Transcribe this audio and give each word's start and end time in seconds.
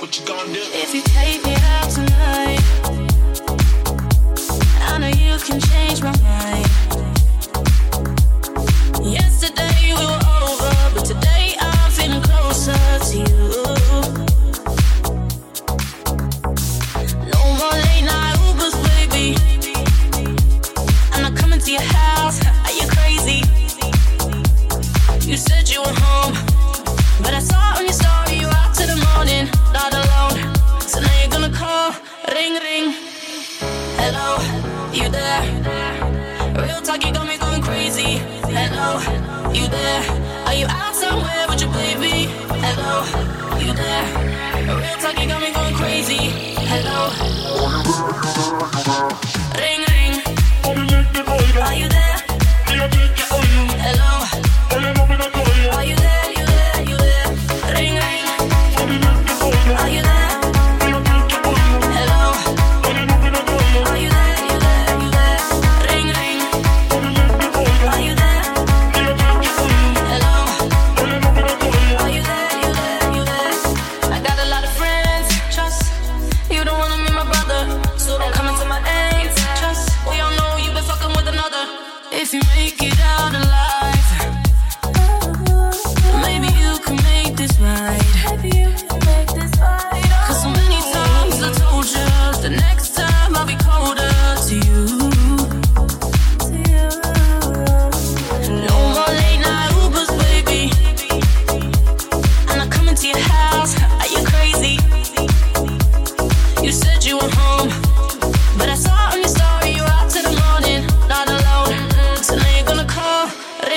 what 0.00 0.18
you 0.18 0.24
gonna 0.24 0.52
do? 0.52 0.60
If 0.72 0.94
you 0.94 1.02
take 1.02 1.44
me 1.44 1.54
out 1.54 1.90
tonight, 1.90 2.60
I 4.88 4.98
know 4.98 5.08
you 5.08 5.38
can 5.38 5.60
change 5.60 6.02
my 6.02 6.16
mind. 6.22 6.66
Yesterday 9.04 9.92
we 9.98 10.04
were 10.10 10.22
over, 10.40 10.72
but 10.94 11.04
today 11.04 11.54
I'm 11.60 11.90
feeling 11.90 12.22
closer 12.22 12.72
to 13.08 13.16
you. 13.18 13.52
No 17.32 17.40
more 17.60 17.76
late 17.84 18.04
night 18.08 18.36
Ubers, 18.48 18.76
baby. 18.88 19.36
I'm 21.12 21.22
not 21.22 21.36
coming 21.36 21.60
to 21.60 21.70
your 21.70 21.82
house. 21.82 22.40
Are 22.64 22.72
you 22.72 22.86
crazy? 22.88 23.42
You 25.28 25.36
said 25.36 25.68
you 25.68 25.80
were 25.82 25.94
home, 25.94 26.19
you 39.54 39.68
there? 39.68 40.02
Are 40.46 40.54
you 40.54 40.66
out 40.68 40.94
somewhere 40.94 41.46
with 41.48 41.60
your 41.60 41.72
baby? 41.72 42.28
Hello, 42.62 43.04
you 43.58 43.72
there? 43.72 44.04
Real 44.66 44.96
talk, 44.98 45.18
you 45.20 45.28
got 45.28 45.40
me 45.42 45.52
going 45.52 45.74
crazy. 45.74 46.30
Hello, 46.70 47.10
If 82.22 82.34
you 82.34 82.40
make 82.54 82.82
it 82.82 83.00
out 83.00 83.34
alive. 83.34 83.79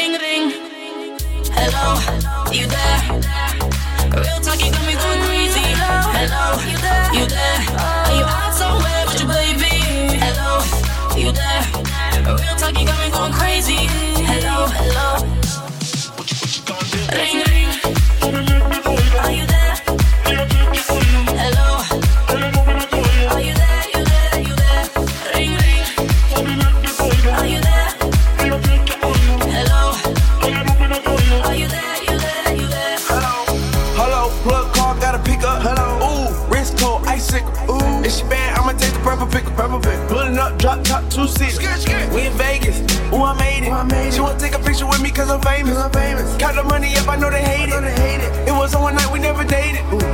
Ring 0.04 0.20
ring. 0.20 0.52
Hello, 1.56 1.96
you 2.52 2.68
there? 2.68 3.00
Real 4.22 4.40
talk, 4.42 4.60
you 4.64 4.72
got 4.72 4.86
me 4.86 4.96
going 4.96 5.13
icicle. 37.34 37.54
Ooh, 37.70 38.04
if 38.04 38.12
she 38.12 38.24
bad, 38.24 38.58
I'ma 38.58 38.74
take 38.78 38.94
the 38.94 39.00
purple 39.00 39.28
pick. 39.28 39.46
Purple 39.56 39.80
pick. 39.80 40.00
Pulling 40.08 40.38
up, 40.38 40.58
drop 40.58 40.84
top, 40.84 41.10
two 41.10 41.28
seats. 41.28 41.58
We 42.14 42.28
in 42.28 42.34
Vegas. 42.34 42.80
Ooh, 43.14 43.24
I 43.24 43.34
made 43.34 43.64
it. 43.64 44.14
She 44.14 44.22
wanna 44.22 44.40
take 44.40 44.54
a 44.54 44.60
picture 44.60 44.88
with 44.88 45.02
me 45.02 45.12
cause 45.12 45.30
I'm 45.30 45.42
famous. 45.42 45.78
I'm 45.78 45.92
famous. 45.92 46.36
Count 46.38 46.56
the 46.56 46.64
money 46.64 46.96
up, 46.96 47.08
I 47.08 47.16
know 47.16 47.30
they 47.30 47.42
hate 47.42 47.70
it. 47.70 48.00
hate 48.00 48.22
it. 48.22 48.48
It 48.50 48.52
was 48.52 48.76
on 48.76 48.82
one 48.82 48.96
night, 48.96 49.12
we 49.12 49.20
never 49.20 49.44
dated. 49.44 49.82
Ooh. 49.94 50.13